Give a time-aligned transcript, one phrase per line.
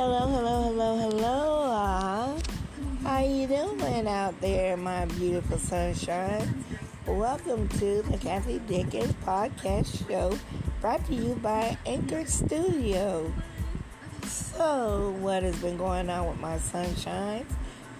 [0.00, 1.62] Hello, hello, hello, hello.
[1.64, 2.38] Uh,
[3.02, 6.64] how you doing out there, my beautiful sunshine?
[7.06, 10.38] Welcome to the Kathy Dickens podcast show,
[10.80, 13.30] brought to you by Anchor Studio.
[14.24, 17.46] So, what has been going on with my sunshine?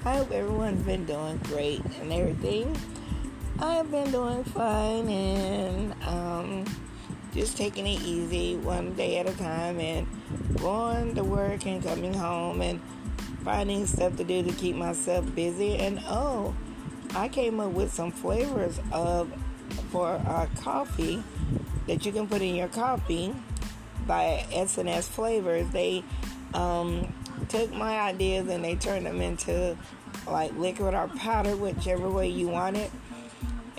[0.03, 2.75] I hope everyone's been doing great and everything.
[3.59, 6.65] I've been doing fine and um,
[7.33, 10.07] just taking it easy one day at a time and
[10.59, 12.81] going to work and coming home and
[13.45, 15.77] finding stuff to do to keep myself busy.
[15.77, 16.55] And oh,
[17.15, 19.33] I came up with some flavors of
[19.91, 21.23] for uh, coffee
[21.87, 23.35] that you can put in your coffee
[24.07, 25.69] by S&S Flavors.
[25.71, 26.05] They
[26.55, 27.13] um,
[27.49, 29.77] took my ideas and they turned them into
[30.27, 32.91] like liquid or powder, whichever way you want it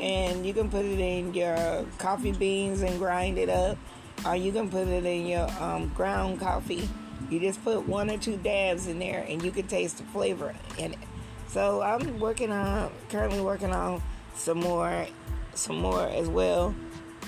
[0.01, 3.77] and you can put it in your coffee beans and grind it up,
[4.26, 6.89] or you can put it in your um, ground coffee.
[7.29, 10.55] You just put one or two dabs in there, and you can taste the flavor
[10.79, 10.99] in it.
[11.48, 14.01] So I'm working on, currently working on
[14.34, 15.05] some more,
[15.53, 16.73] some more as well.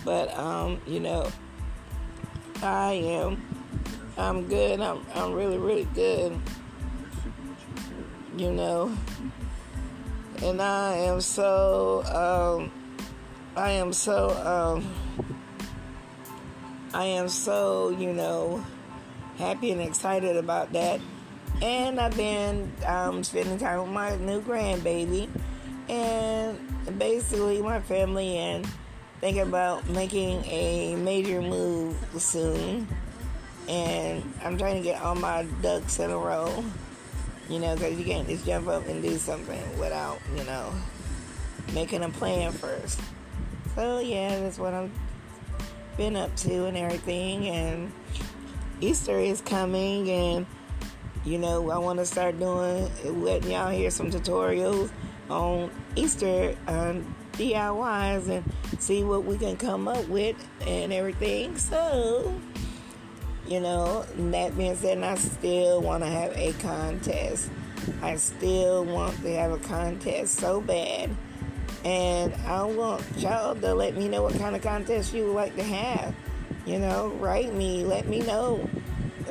[0.03, 1.30] But um, you know,
[2.64, 3.45] I am,
[4.17, 4.81] I'm good.
[4.81, 6.38] I'm, I'm really, really good.
[8.36, 8.98] You know
[10.44, 12.72] and I am so um,
[13.55, 14.94] I am so um,
[16.94, 18.64] I am so you know
[19.38, 20.99] happy and excited about that.
[21.61, 25.30] And I've been um, spending time with my new grandbaby,
[25.88, 28.67] and basically my family and
[29.21, 32.88] thinking about making a major move soon.
[33.69, 36.66] And I'm trying to get all my ducks in a row.
[37.49, 40.73] You know, because you can't just jump up and do something without, you know,
[41.73, 42.99] making a plan first.
[43.75, 44.91] So, yeah, that's what I've
[45.97, 47.47] been up to and everything.
[47.47, 47.91] And
[48.80, 50.45] Easter is coming, and,
[51.26, 54.89] you know, I want to start doing, letting y'all hear some tutorials
[55.30, 58.43] on Easter um, DIYs and
[58.80, 60.36] see what we can come up with
[60.67, 61.58] and everything.
[61.58, 62.33] So,
[63.53, 67.52] you know, that being said, I still want to have a contest.
[68.02, 71.11] I still want to have a contest so bad.
[71.86, 75.55] And I want y'all to let me know what kind of contest you would like
[75.58, 76.15] to have.
[76.65, 78.67] You know, write me, let me know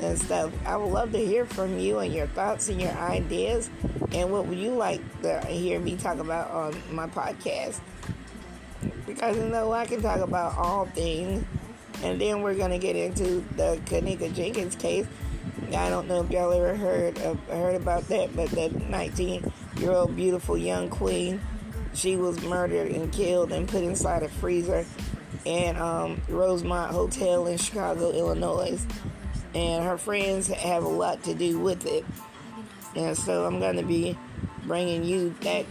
[0.00, 0.52] and stuff.
[0.64, 3.70] I would love to hear from you and your thoughts and your ideas.
[4.12, 7.80] And what would you like to hear me talk about on my podcast?
[9.04, 11.44] Because you know, I can talk about all things
[12.02, 15.06] and then we're gonna get into the Kenneka Jenkins case.
[15.68, 20.58] I don't know if y'all ever heard of, heard about that, but the 19-year-old beautiful
[20.58, 21.40] young queen,
[21.94, 24.84] she was murdered and killed and put inside a freezer
[25.44, 28.80] in um, Rosemont Hotel in Chicago, Illinois.
[29.54, 32.04] And her friends have a lot to do with it.
[32.94, 34.19] And so I'm gonna be
[34.64, 35.66] bringing you that,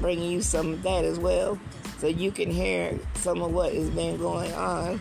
[0.00, 1.58] bringing you some of that as well,
[1.98, 5.00] so you can hear some of what has been going on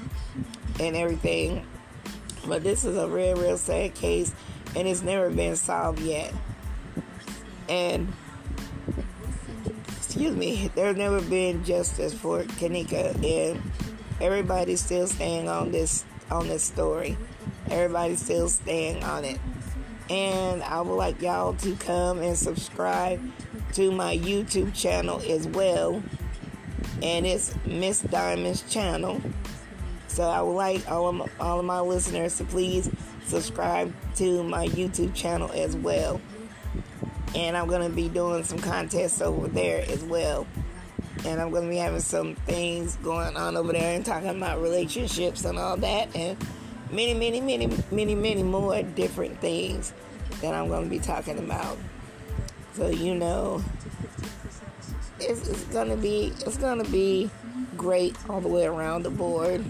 [0.79, 1.65] and everything.
[2.47, 4.33] But this is a real, real sad case,
[4.75, 6.33] and it's never been solved yet.
[7.69, 8.11] And
[9.97, 13.61] excuse me, there's never been justice for Kenneka, and
[14.21, 17.17] everybody's still staying on this on this story.
[17.69, 19.39] Everybody's still staying on it.
[20.09, 23.21] And I would like y'all to come and subscribe
[23.73, 26.03] to my YouTube channel as well.
[27.03, 29.21] And it's Miss Diamond's channel.
[30.07, 32.89] So I would like all of my, all of my listeners to please
[33.25, 36.21] subscribe to my YouTube channel as well.
[37.35, 40.47] And I'm going to be doing some contests over there as well.
[41.25, 44.61] And I'm going to be having some things going on over there and talking about
[44.61, 46.15] relationships and all that.
[46.15, 46.37] And
[46.89, 49.91] many, many, many, many, many more different things
[50.41, 51.77] that I'm going to be talking about.
[52.75, 53.61] So, you know,
[55.23, 57.29] it's, it's to be, it's to be
[57.77, 59.63] great all the way around the board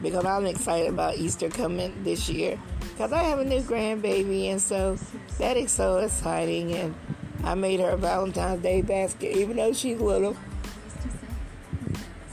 [0.00, 4.60] because I'm excited about Easter coming this year because I have a new grandbaby and
[4.60, 4.96] so
[5.38, 6.94] that is so exciting and
[7.44, 10.36] I made her a Valentine's Day basket even though she's little.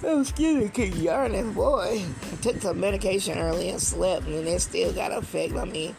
[0.08, 2.04] Oh, excuse me, keep yarning, boy.
[2.32, 5.96] I took some medication early and slept, and it still got effect on me.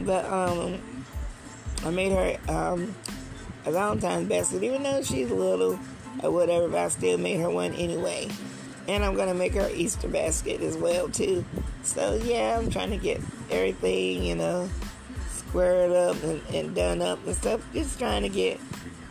[0.00, 0.78] But um,
[1.86, 2.94] I made her um,
[3.68, 5.78] a Valentine's basket, even though she's little
[6.22, 6.68] or whatever.
[6.68, 8.28] But I still made her one anyway
[8.88, 11.44] and I'm gonna make her Easter basket as well too.
[11.82, 13.20] So yeah, I'm trying to get
[13.50, 14.68] everything you know
[15.28, 17.60] squared up and, and done up and stuff.
[17.72, 18.58] Just trying to get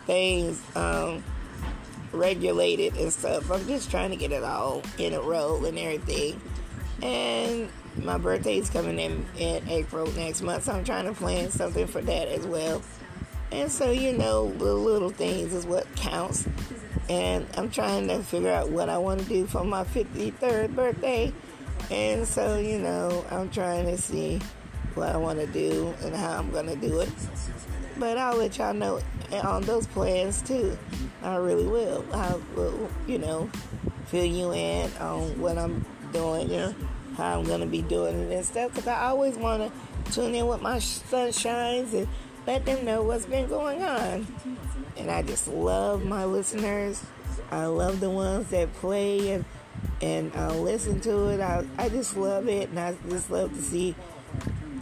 [0.08, 1.24] things um,
[2.12, 3.50] regulated and stuff.
[3.52, 6.42] I'm just trying to get it all in a row and everything.
[7.04, 7.70] And
[8.04, 12.02] my birthday's coming in in April next month, so I'm trying to plan something for
[12.02, 12.82] that as well.
[13.52, 16.48] And so, you know, the little things is what counts.
[17.10, 21.34] And I'm trying to figure out what I want to do for my 53rd birthday.
[21.90, 24.40] And so, you know, I'm trying to see
[24.96, 27.10] what I want to do and how I'm going to do it.
[27.98, 29.00] But I'll let y'all know
[29.44, 30.78] on those plans too.
[31.24, 32.06] I really will.
[32.14, 33.50] I will, you know,
[34.08, 36.76] fill you in on what I'm doing, know,
[37.16, 38.72] how I'm going to be doing it and stuff.
[38.74, 39.72] Because I always want
[40.06, 42.08] to tune in with my sunshines and
[42.48, 44.26] let them know what's been going on.
[44.96, 47.06] And I just love my listeners.
[47.52, 49.46] I love the ones that play and
[50.02, 51.40] and uh, listen to it.
[51.40, 53.96] I, I just love it, and I just love to see,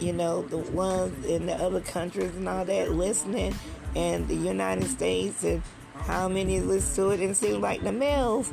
[0.00, 3.54] you know, the ones in the other countries and all that listening,
[3.94, 5.62] and the United States, and
[5.94, 7.20] how many listen to it.
[7.20, 8.50] And it seems like the males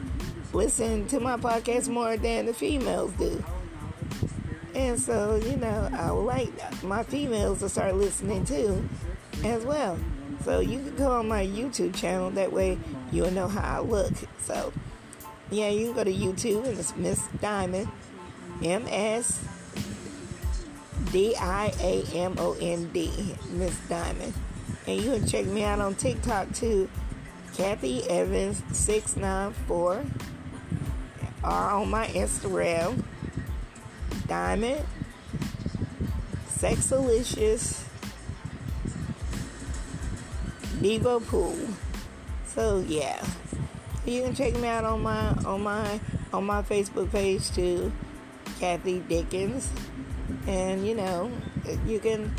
[0.51, 3.44] listen to my podcast more than the females do.
[4.75, 8.87] And so, you know, I would like my females to start listening too
[9.43, 9.97] as well.
[10.43, 12.31] So you can go on my YouTube channel.
[12.31, 12.77] That way
[13.11, 14.11] you'll know how I look.
[14.39, 14.73] So
[15.51, 17.87] yeah, you can go to YouTube and it's Miss Diamond,
[18.63, 19.43] M S
[21.11, 24.33] D I A M O N D, Miss Diamond.
[24.87, 26.89] And you can check me out on TikTok too,
[27.55, 30.03] Kathy Evans six nine four,
[31.43, 33.03] or on my Instagram,
[34.27, 34.86] Diamond
[36.48, 37.83] Sexalicious
[40.81, 41.57] Diva Pool.
[42.45, 43.24] So yeah,
[44.06, 46.00] you can check me out on my on my
[46.31, 47.92] on my Facebook page too,
[48.60, 49.69] Kathy Dickens,
[50.48, 51.31] and you know
[51.86, 52.33] you can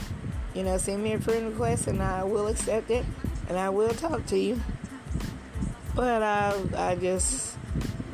[0.54, 3.04] you know send me a friend request and I will accept it
[3.48, 4.60] and I will talk to you.
[5.94, 7.56] But I I just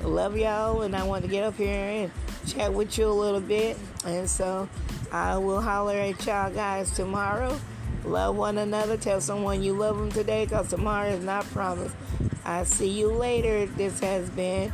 [0.03, 2.11] love y'all and I want to get up here and
[2.53, 4.69] chat with you a little bit and so
[5.13, 7.59] I will holler at y'all guys tomorrow.
[8.05, 8.97] Love one another.
[8.97, 11.95] Tell someone you love them today because tomorrow is not promised.
[12.45, 13.67] I see you later.
[13.67, 14.73] This has been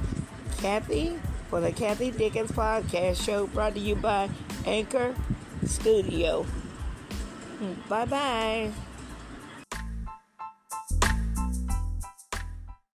[0.58, 1.18] Kathy
[1.48, 4.28] for the Kathy Dickens Podcast Show brought to you by
[4.64, 5.14] Anchor
[5.64, 6.44] Studio.
[7.58, 8.85] Hmm, bye bye.